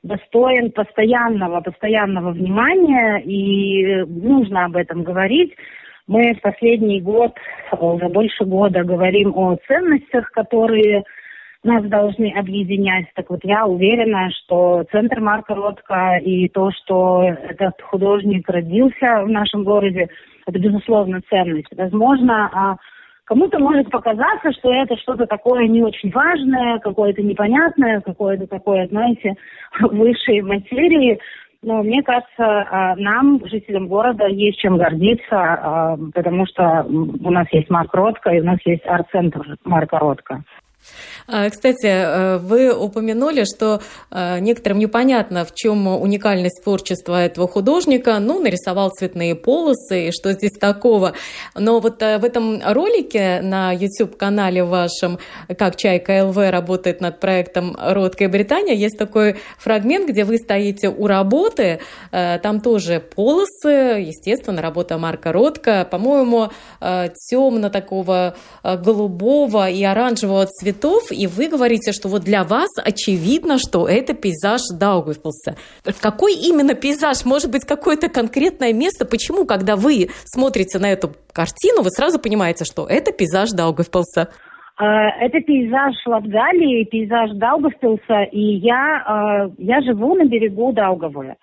[0.01, 5.53] достоин постоянного, постоянного внимания, и нужно об этом говорить.
[6.07, 7.35] Мы в последний год,
[7.71, 11.03] уже больше года, говорим о ценностях, которые
[11.63, 13.05] нас должны объединять.
[13.13, 19.29] Так вот, я уверена, что центр Марка Ротко и то, что этот художник родился в
[19.29, 20.09] нашем городе–
[20.45, 21.75] это, безусловно, ценность.
[21.75, 22.77] Возможно, а
[23.25, 29.35] кому-то может показаться, что это что-то такое не очень важное, какое-то непонятное, какое-то такое, знаете,
[29.79, 31.19] высшей материи.
[31.63, 37.47] Но мне кажется, а, нам, жителям города, есть чем гордиться, а, потому что у нас
[37.51, 40.43] есть Марк Ротко, и у нас есть арт-центр Марка Ротко.
[41.27, 48.19] А, кстати, э, вы упомянули, что э, некоторым непонятно, в чем уникальность творчества этого художника.
[48.19, 51.13] Ну, нарисовал цветные полосы, и что здесь такого.
[51.55, 55.17] Но вот э, в этом ролике на YouTube-канале вашем
[55.57, 61.07] «Как Чайка ЛВ работает над проектом «Родкая Британия» есть такой фрагмент, где вы стоите у
[61.07, 61.79] работы.
[62.11, 65.87] Там тоже полосы, естественно, работа Марка Ротко.
[65.89, 66.49] По-моему,
[66.81, 70.45] темно такого голубого и оранжевого
[70.75, 75.55] цветов и вы говорите, что вот для вас очевидно, что это пейзаж Даугавпилса.
[76.01, 77.25] Какой именно пейзаж?
[77.25, 79.05] Может быть, какое-то конкретное место?
[79.05, 84.29] Почему, когда вы смотрите на эту картину, вы сразу понимаете, что это пейзаж Даугавпилса?
[84.77, 91.35] А, это пейзаж Латгалии, пейзаж Даугавпилса, и я, а, я живу на берегу Даугавы.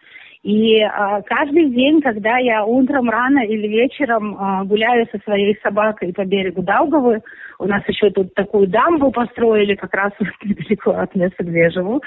[0.43, 6.13] И а, каждый день, когда я утром рано или вечером а, гуляю со своей собакой
[6.13, 7.23] по берегу Даугавы,
[7.61, 10.13] у нас еще тут такую дамбу построили как раз
[10.45, 12.03] недалеко от места, где я живу,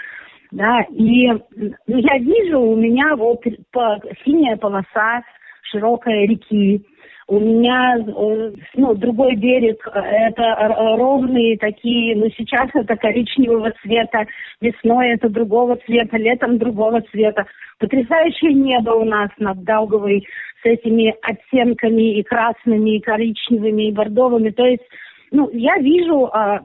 [0.52, 5.24] да, и ну, я вижу, у меня вот по, синяя полоса
[5.64, 6.86] широкой реки,
[7.28, 14.26] у меня э, ну, другой берег, это ровные такие, ну сейчас это коричневого цвета,
[14.62, 17.46] весной это другого цвета, летом другого цвета.
[17.80, 20.28] Потрясающее небо у нас над Даугавой
[20.62, 24.52] с этими оттенками и красными, и коричневыми, и бордовыми.
[24.52, 24.84] То есть,
[25.32, 26.62] ну, я вижу, а,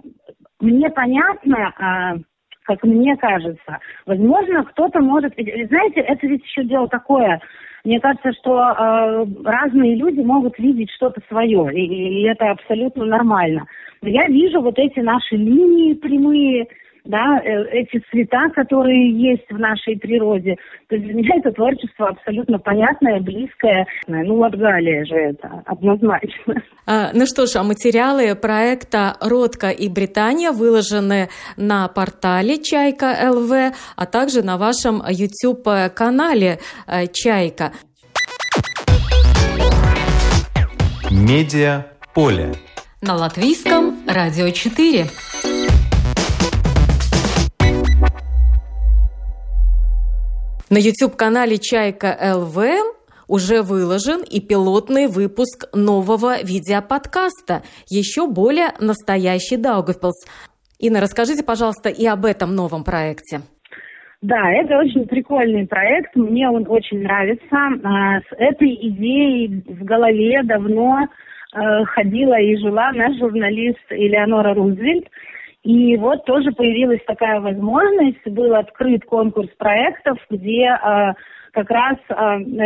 [0.61, 2.14] мне понятно, а,
[2.64, 3.79] как мне кажется.
[4.07, 5.35] Возможно, кто-то может...
[5.35, 7.40] Знаете, это ведь еще дело такое.
[7.85, 13.66] Мне кажется, что э, разные люди могут видеть что-то свое, и, и это абсолютно нормально.
[14.03, 16.69] Но я вижу вот эти наши линии прямые,
[17.05, 20.57] да, э, эти цвета, которые есть в нашей природе.
[20.89, 23.87] То есть для меня это творчество абсолютно понятное, близкое.
[24.07, 26.63] Ну, вот Галия же это, однозначно.
[26.87, 33.53] А, ну что ж, а материалы проекта «Родка и Британия» выложены на портале «Чайка ЛВ»,
[33.97, 37.73] а также на вашем YouTube-канале э, «Чайка».
[41.11, 42.53] Медиа поле.
[43.03, 45.07] На латвийском радио 4.
[50.72, 52.56] На YouTube-канале «Чайка ЛВ»
[53.26, 60.24] уже выложен и пилотный выпуск нового видеоподкаста «Еще более настоящий Даугавпилс».
[60.78, 63.40] Инна, расскажите, пожалуйста, и об этом новом проекте.
[64.22, 67.56] Да, это очень прикольный проект, мне он очень нравится.
[67.83, 75.09] А, с этой идеей в голове давно э, ходила и жила наш журналист Элеонора Рузвельт–
[75.62, 81.12] и вот тоже появилась такая возможность, был открыт конкурс проектов, где э,
[81.53, 82.14] как раз э,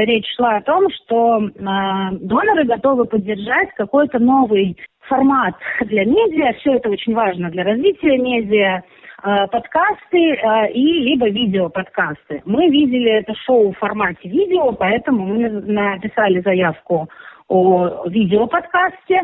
[0.04, 4.76] речь шла о том, что э, доноры готовы поддержать какой-то новый
[5.08, 6.52] формат для медиа.
[6.60, 8.82] Все это очень важно для развития медиа
[9.50, 10.38] подкасты
[10.74, 12.42] и либо видеоподкасты.
[12.44, 17.08] Мы видели это шоу в формате видео, поэтому мы написали заявку
[17.48, 19.22] о видеоподкасте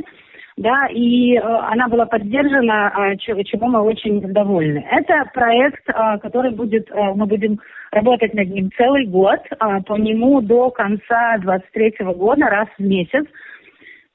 [0.60, 4.86] да, и э, она была поддержана, э, чему мы очень довольны.
[4.90, 7.58] Это проект, э, который будет, э, мы будем
[7.92, 13.24] работать над ним целый год, э, по нему до конца 23 года, раз в месяц.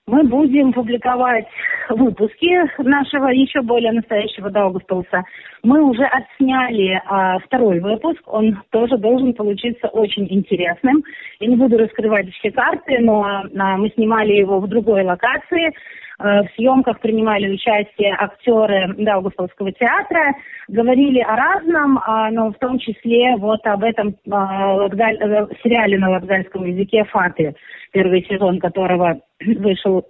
[0.05, 1.47] Мы будем публиковать
[1.89, 5.23] выпуски нашего еще более настоящего Даугавпилса.
[5.63, 11.03] Мы уже отсняли а, второй выпуск, он тоже должен получиться очень интересным.
[11.39, 15.73] Я не буду раскрывать все карты, но а, мы снимали его в другой локации.
[16.17, 20.33] Э, в съемках принимали участие актеры Даугавпилского театра,
[20.69, 26.11] говорили о разном, а, но в том числе вот об этом а, э, сериале на
[26.11, 27.55] латгальском языке «Фаты»,
[27.91, 30.05] первый сезон которого вышел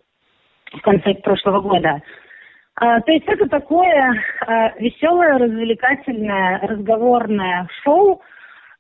[0.71, 2.01] в конце прошлого года.
[2.75, 4.13] А, то есть это такое
[4.77, 8.21] веселое, развлекательное, разговорное шоу,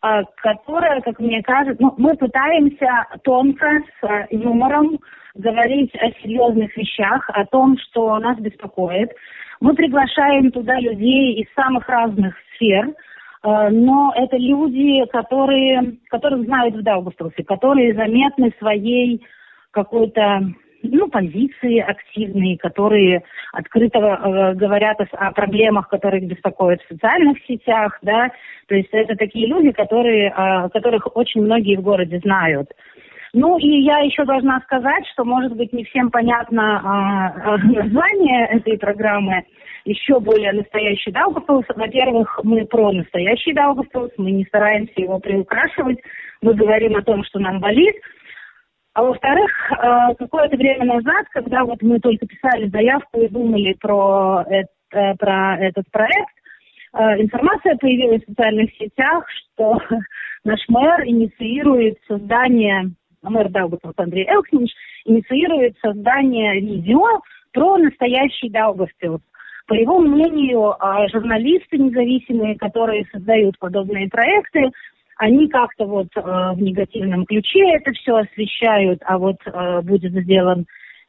[0.01, 4.99] которое, как мне кажется, ну, мы пытаемся тонко, с юмором,
[5.35, 9.11] говорить о серьезных вещах, о том, что нас беспокоит.
[9.59, 16.75] Мы приглашаем туда людей из самых разных сфер, э, но это люди, которые, которых знают
[16.75, 19.25] в Даугавпилсе, которые заметны своей
[19.71, 20.47] какой-то
[20.83, 27.37] ну, позиции активные, которые открыто э, говорят о, о проблемах, которые их беспокоят в социальных
[27.45, 28.31] сетях, да,
[28.67, 32.71] то есть это такие люди, которые, э, которых очень многие в городе знают.
[33.37, 38.47] Ну и я еще должна сказать, что, может быть, не всем понятно а, а, название
[38.47, 39.43] этой программы
[39.83, 41.65] еще более настоящий Даугавпилс.
[41.75, 45.99] Во-первых, мы про настоящий Даугавпилс, мы не стараемся его приукрашивать,
[46.41, 47.95] мы говорим о том, что нам болит.
[48.93, 54.45] А во-вторых, а, какое-то время назад, когда вот мы только писали заявку и думали про,
[54.47, 56.35] это, про этот проект,
[56.93, 59.77] а, информация появилась в социальных сетях, что
[60.45, 62.91] наш мэр инициирует создание
[63.29, 64.71] мэр Даугавпилс Андрей Элкнич
[65.05, 67.21] инициирует создание видео
[67.53, 69.21] про настоящий Даугавпилс.
[69.67, 74.71] По его мнению, а, журналисты независимые, которые создают подобные проекты,
[75.17, 80.65] они как-то вот э, в негативном ключе это все освещают, а вот э, будет сделан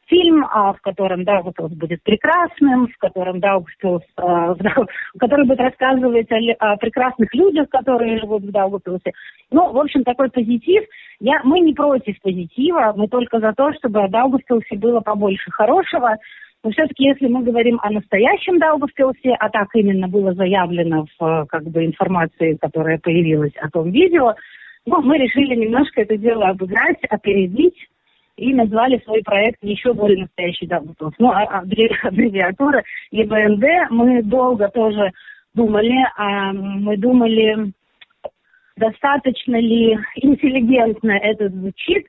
[0.07, 4.55] фильм, а, в котором Даугавпилс будет прекрасным, в котором Даугавпилс, а,
[5.19, 9.11] который будет рассказывать о, о прекрасных людях, которые живут в Даугавпилсе.
[9.51, 10.83] Ну, в общем, такой позитив.
[11.19, 16.17] Я, мы не против позитива, мы только за то, чтобы о Даугавпилсе было побольше хорошего.
[16.63, 21.63] Но все-таки, если мы говорим о настоящем Даугавпилсе, а так именно было заявлено в как
[21.63, 24.35] бы, информации, которая появилась о том видео,
[24.85, 27.75] ну, мы решили немножко это дело обыграть, опередить,
[28.37, 31.13] и назвали свой проект еще более настоящий Даблтов.
[31.17, 31.59] Ну, а, а
[32.07, 33.91] аббревиатура ЕБНД.
[33.91, 35.11] Мы долго тоже
[35.53, 37.71] думали, а мы думали,
[38.77, 42.05] достаточно ли интеллигентно это звучит,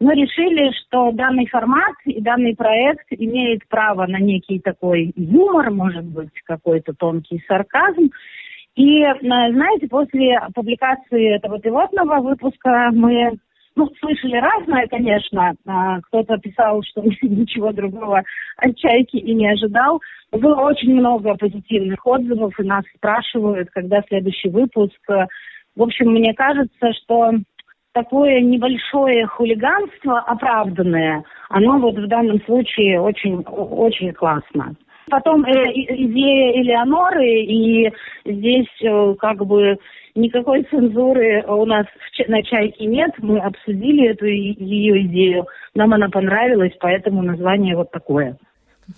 [0.00, 6.04] но решили, что данный формат и данный проект имеет право на некий такой юмор, может
[6.04, 8.10] быть, какой-то тонкий сарказм.
[8.76, 13.38] И, знаете, после публикации этого пилотного выпуска мы
[13.76, 15.54] ну, слышали разное, конечно.
[15.66, 18.22] А, кто-то писал, что ничего другого
[18.56, 20.00] от «Чайки» и не ожидал.
[20.32, 24.98] Было очень много позитивных отзывов, и нас спрашивают, когда следующий выпуск.
[25.76, 27.32] В общем, мне кажется, что
[27.92, 34.74] такое небольшое хулиганство оправданное, оно вот в данном случае очень, очень классно.
[35.10, 37.92] Потом э, идея Элеоноры, и
[38.24, 39.76] здесь э, как бы
[40.20, 41.86] никакой цензуры у нас
[42.28, 43.10] на «Чайке» нет.
[43.18, 48.36] Мы обсудили эту ее идею, нам она понравилась, поэтому название вот такое.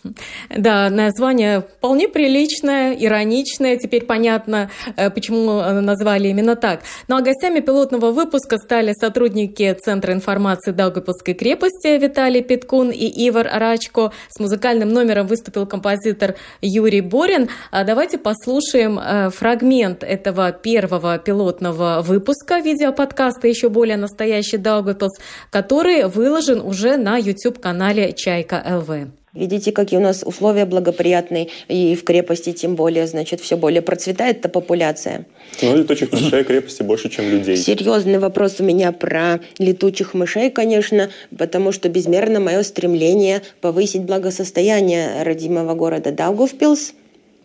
[0.56, 3.76] Да, название вполне приличное, ироничное.
[3.76, 6.82] Теперь понятно, э, почему назвали именно так.
[7.08, 13.48] Ну а гостями пилотного выпуска стали сотрудники Центра информации Даугавпилской крепости Виталий Питкун и Ивар
[13.52, 14.12] Рачко.
[14.28, 17.48] С музыкальным номером выступил композитор Юрий Борин.
[17.70, 25.18] А давайте послушаем э, фрагмент этого первого пилотного выпуска видеоподкаста «Еще более настоящий Даугавпилс»,
[25.50, 29.21] который выложен уже на YouTube-канале «Чайка ЛВ».
[29.34, 34.40] Видите, какие у нас условия благоприятные, и в крепости тем более, значит, все более процветает
[34.40, 35.24] эта популяция.
[35.62, 37.56] Ну, летучих мышей крепости больше, чем людей.
[37.56, 45.22] Серьезный вопрос у меня про летучих мышей, конечно, потому что безмерно мое стремление повысить благосостояние
[45.22, 46.92] родимого города Даугавпилс–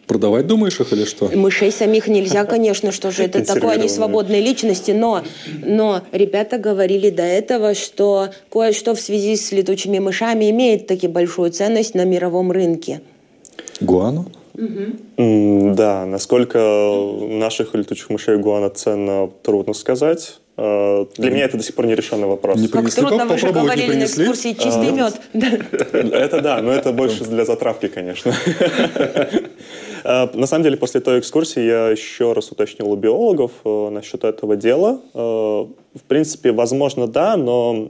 [0.08, 1.28] Продавать думаешь их или что?
[1.28, 5.24] Мышей самих нельзя, конечно, что же это такое, они свободные личности, но,
[5.66, 11.52] но ребята говорили до этого, что кое-что в связи с летучими мышами имеет таки большую
[11.52, 13.02] ценность на мировом рынке.
[13.82, 14.28] Гуану?
[14.54, 15.74] Угу.
[15.76, 16.58] Да, насколько
[17.30, 20.40] наших летучих мышей гуана ценно, трудно сказать.
[20.58, 22.58] Э, для меня это до сих пор нерешенный вопрос.
[22.58, 25.14] Не принесли, как трудно, вы же говорили на экскурсии чистый мед.
[25.94, 28.34] Это да, но это больше для затравки, конечно.
[30.08, 34.24] Э, на самом деле, после той экскурсии я еще раз уточнил у биологов э, насчет
[34.24, 35.00] этого дела.
[35.14, 37.88] В принципе, возможно, да, но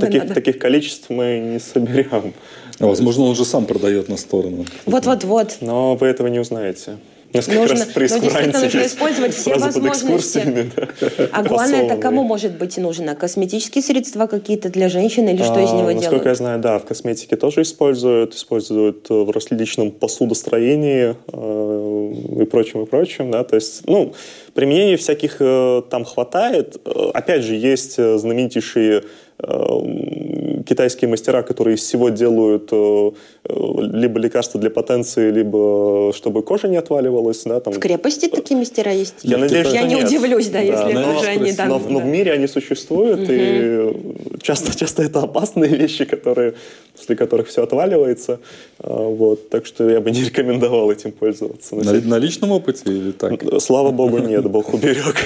[0.00, 2.34] таких, таких количеств мы не соберем.
[2.80, 4.66] А возможно, он же сам продает на сторону.
[4.86, 5.58] Вот-вот-вот.
[5.60, 6.98] Но вы этого не узнаете.
[7.32, 10.66] Несколько нужно, раз при ну, действительно нужно использовать все возможности.
[10.76, 10.88] Да.
[11.32, 13.14] А гуана это кому может быть нужно?
[13.14, 16.02] Косметические средства какие-то для женщин или что а, из него насколько делают?
[16.02, 18.34] Насколько я знаю, да, в косметике тоже используют.
[18.34, 23.30] Используют в различном посудостроении э, и прочим, и прочим.
[23.30, 24.12] Да, то есть, ну,
[24.54, 26.76] применений всяких э, там хватает.
[26.84, 29.04] Э, опять же, есть э, знаменитейшие
[29.38, 33.10] э, китайские мастера, которые из всего делают э,
[33.48, 37.42] либо лекарства для потенции, либо чтобы кожа не отваливалась.
[37.44, 37.72] Да, там.
[37.72, 39.14] В крепости такие мастера есть?
[39.22, 40.08] Я надеюсь, Я не нет.
[40.08, 41.68] удивлюсь, да, если но, уже они там...
[41.68, 43.32] Но, но в мире они существуют, угу.
[43.32, 43.92] и
[44.40, 46.54] часто, часто это опасные вещи, которые,
[46.96, 48.40] после которых все отваливается.
[48.78, 51.74] А, вот, так что я бы не рекомендовал этим пользоваться.
[51.76, 53.40] На, на личном опыте или так?
[53.60, 55.16] Слава богу, нет, бог уберег.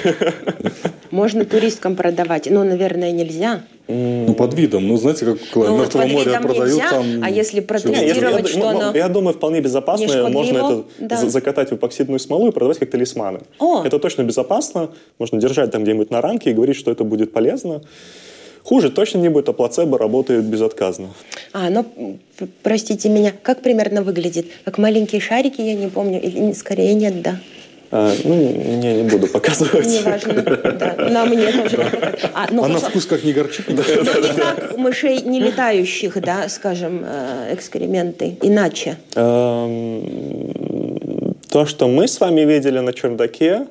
[1.10, 3.62] Можно туристкам продавать, но, наверное, нельзя.
[3.88, 4.88] Ну, под видом.
[4.88, 7.06] Ну, знаете, как ну, Мертвого моря продают нельзя, там...
[7.22, 8.92] А если протестировать, я, что я, оно...
[8.94, 10.28] Я думаю, вполне безопасно.
[10.28, 11.28] Можно это да.
[11.28, 13.40] закатать в эпоксидную смолу и продавать как талисманы.
[13.58, 13.84] О.
[13.84, 14.90] Это точно безопасно.
[15.18, 17.82] Можно держать там где-нибудь на рамке и говорить, что это будет полезно.
[18.64, 21.10] Хуже точно не будет, а плацебо работает безотказно.
[21.52, 21.86] А, ну,
[22.64, 24.46] простите меня, как примерно выглядит?
[24.64, 27.38] Как маленькие шарики, я не помню, или скорее нет, да?
[27.98, 29.86] А, ну, не, не буду показывать.
[29.86, 30.96] Не важно, да.
[30.98, 31.78] Но мне тоже.
[32.34, 33.64] А, ну, а на вкус как не горчит?
[33.68, 38.98] Да, да, да, как мышей не летающих, да, скажем, э, экскременты, иначе?
[39.14, 40.02] Эм,
[41.48, 43.66] то, что мы с вами видели на чердаке,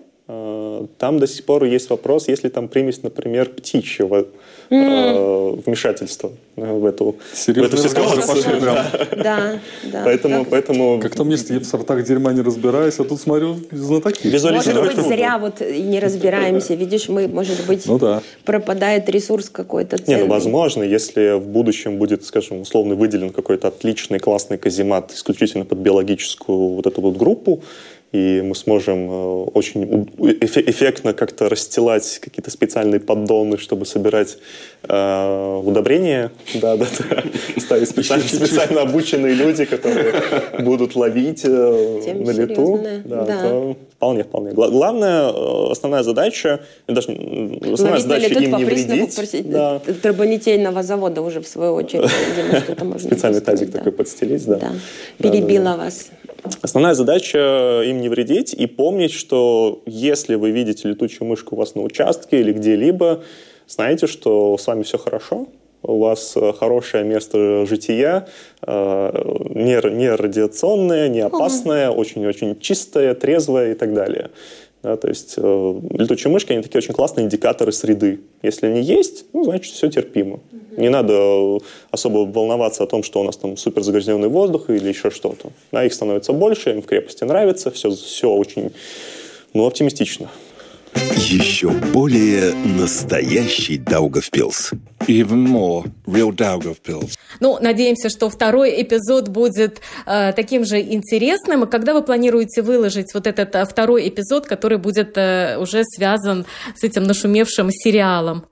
[0.98, 4.28] там до сих пор есть вопрос, если там примесь, например, птичьего
[4.70, 5.64] mm.
[5.66, 8.62] вмешательства в эту, в эту ситуацию.
[8.62, 8.92] Да.
[9.12, 10.02] да, да.
[10.04, 10.50] Поэтому, как...
[10.50, 11.00] поэтому...
[11.02, 14.28] Как там есть, я в сортах дерьма не разбираюсь, а тут смотрю, знатоки.
[14.28, 16.76] Может быть, зря вот не разбираемся.
[16.76, 18.22] Видишь, мы, может быть, ну, да.
[18.46, 20.16] пропадает ресурс какой-то ценный.
[20.16, 25.66] Не, ну, возможно, если в будущем будет, скажем, условно выделен какой-то отличный, классный каземат исключительно
[25.66, 27.62] под биологическую вот эту вот группу,
[28.16, 29.14] и мы сможем э,
[29.54, 34.38] очень эффектно как-то расстилать какие-то специальные поддоны, чтобы собирать
[34.84, 36.32] э, удобрения.
[36.54, 37.24] Да, да, да.
[37.58, 40.14] Ставить специально, специально обученные люди, которые
[40.60, 42.80] будут ловить э, на лету.
[43.04, 43.42] Да, да.
[43.42, 44.52] То вполне, вполне.
[44.52, 47.10] Главная, э, основная задача, даже
[47.74, 49.52] основная задача им не вредить.
[49.52, 49.80] Да.
[50.02, 52.10] Трубонитейного завода уже в свою очередь.
[53.02, 54.72] Специальный тазик такой подстелить, да.
[55.18, 56.12] Перебила вас.
[56.62, 61.76] Основная задача им не вредить и помнить, что если вы видите летучую мышку у вас
[61.76, 63.24] на участке или где-либо,
[63.68, 65.48] знаете, что с вами все хорошо,
[65.88, 68.28] у вас э, хорошее место жития,
[68.62, 69.12] э,
[69.50, 74.32] не, не радиационное, не опасное, очень-очень чистое, трезвое и так далее.
[74.86, 78.20] Да, то есть э, летучие мышки, они такие очень классные индикаторы среды.
[78.44, 80.42] Если они есть, ну, значит, все терпимо.
[80.78, 81.58] Не надо
[81.90, 85.50] особо волноваться о том, что у нас там супер загрязненный воздух или еще что-то.
[85.72, 88.74] Да, их становится больше, им в крепости нравится, все, все очень
[89.56, 90.30] ну, оптимистично.
[90.96, 94.74] Еще более настоящий Даугавпилс.
[95.08, 97.18] Even more real Daugavpils.
[97.40, 101.64] Ну, надеемся, что второй эпизод будет э, таким же интересным.
[101.64, 106.46] И когда вы планируете выложить вот этот э, второй эпизод, который будет э, уже связан
[106.74, 108.46] с этим нашумевшим сериалом?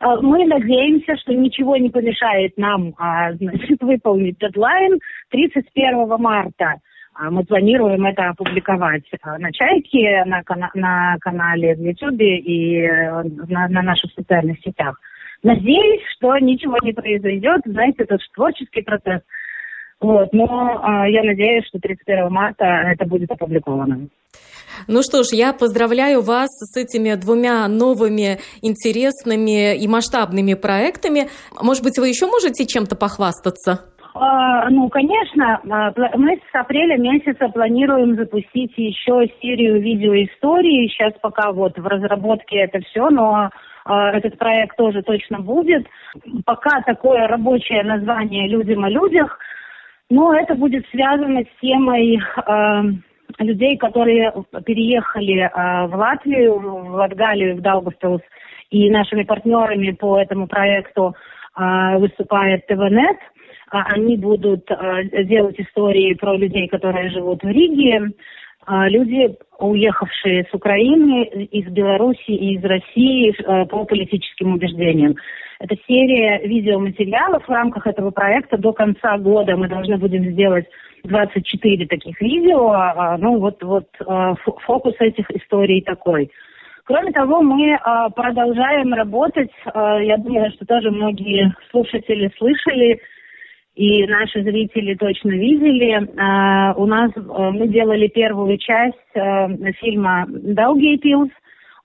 [0.00, 4.98] А, мы надеемся, что ничего не помешает нам а, значит, выполнить дедлайн
[5.30, 6.74] 31 марта.
[7.14, 9.04] А, мы планируем это опубликовать
[9.38, 10.42] на Чайке, на,
[10.74, 15.00] на канале в YouTube и э, на, на наших социальных сетях.
[15.44, 17.60] Надеюсь, что ничего не произойдет.
[17.66, 19.20] Знаете, это же творческий процесс.
[20.00, 24.08] Вот, но э, я надеюсь, что 31 марта это будет опубликовано.
[24.88, 31.28] Ну что ж, я поздравляю вас с этими двумя новыми интересными и масштабными проектами.
[31.62, 33.93] Может быть, вы еще можете чем-то похвастаться?
[34.14, 40.88] А, ну, конечно, а, мы с апреля месяца планируем запустить еще серию видеоисторий.
[40.88, 43.50] Сейчас пока вот в разработке это все, но
[43.84, 45.84] а, этот проект тоже точно будет.
[46.44, 49.36] Пока такое рабочее название «Людям о людях»,
[50.10, 52.20] но это будет связано с темой
[53.38, 54.32] людей, которые
[54.64, 55.50] переехали
[55.88, 58.20] в Латвию, в Латгалию, в Даугавпилс,
[58.70, 61.16] и нашими партнерами по этому проекту
[61.56, 63.16] выступает ТВНет–
[63.82, 68.12] они будут а, делать истории про людей, которые живут в Риге,
[68.66, 73.34] а, люди, уехавшие с Украины, из Беларуси и из России
[73.66, 75.16] по политическим убеждениям.
[75.58, 78.58] Это серия видеоматериалов в рамках этого проекта.
[78.58, 80.66] До конца года мы должны будем сделать
[81.04, 83.16] 24 таких видео.
[83.18, 83.86] Ну вот, вот
[84.66, 86.30] фокус этих историй такой.
[86.84, 87.78] Кроме того, мы
[88.16, 89.50] продолжаем работать.
[89.74, 93.00] Я думаю, что тоже многие слушатели слышали
[93.74, 95.98] и наши зрители точно видели.
[95.98, 101.30] Uh, у нас uh, мы делали первую часть uh, фильма «Даугейпилс»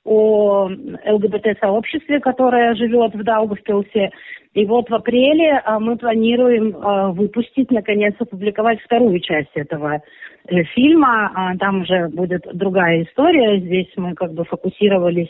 [0.06, 4.12] о ЛГБТ-сообществе, которое живет в Даугавпилсе.
[4.54, 6.72] И вот в апреле мы планируем
[7.14, 10.02] выпустить, наконец, опубликовать вторую часть этого
[10.48, 11.54] э, фильма.
[11.60, 13.60] Там уже будет другая история.
[13.60, 15.30] Здесь мы как бы фокусировались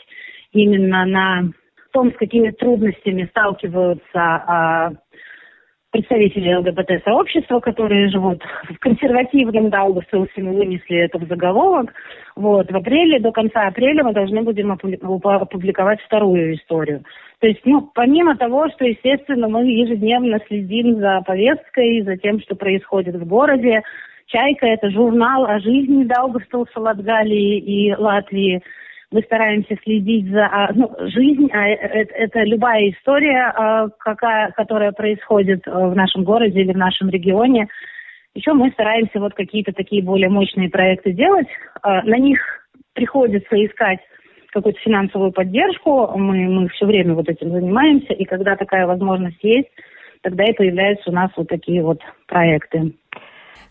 [0.52, 1.50] именно на
[1.92, 4.96] том, с какими трудностями сталкиваются
[5.90, 11.92] представители ЛГБТ-сообщества, которые живут в консервативном Даугавпилсе, мы вынесли это в заголовок.
[12.36, 17.02] Вот, в апреле, до конца апреля мы должны будем опубликовать вторую историю.
[17.40, 22.54] То есть, ну, помимо того, что, естественно, мы ежедневно следим за повесткой, за тем, что
[22.54, 23.82] происходит в городе,
[24.26, 28.62] «Чайка»— это журнал о жизни Даугавпилса, Латгалии и Латвии–
[29.10, 34.92] мы стараемся следить за а, ну, жизнь, а это, это любая история, а, какая, которая
[34.92, 37.68] происходит а, в нашем городе или в нашем регионе.
[38.34, 41.48] Еще мы стараемся вот какие-то такие более мощные проекты делать.
[41.82, 42.38] На них
[42.92, 43.98] приходится искать
[44.52, 46.12] какую-то финансовую поддержку.
[46.16, 49.68] Мы, мы все время вот этим занимаемся, и когда такая возможность есть,
[50.22, 51.98] тогда и появляются у нас вот такие вот
[52.28, 52.92] проекты.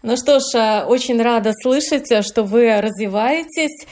[0.04, 3.88] Ну что ж, очень рада слышать, что вы развиваетесь.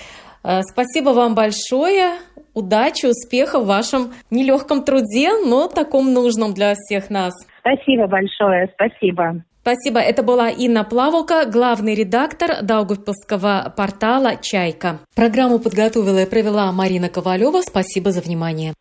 [0.47, 2.13] Э, спасибо вам большое.
[2.53, 7.33] Удачи, успехов в вашем нелегком труде, но таком нужном для всех нас.
[7.59, 9.43] Спасибо большое, спасибо.
[9.61, 9.99] Спасибо.
[9.99, 14.99] Это была Инна Плавука, главный редактор Даугавпилского портала «Чайка».
[15.13, 17.61] Программу подготовила и провела Марина Ковалева.
[17.63, 18.73] Спасибо за внимание.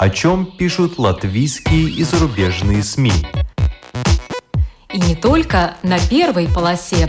[0.00, 3.12] О чем пишут латвийские и зарубежные СМИ?
[4.92, 7.08] И не только на первой полосе.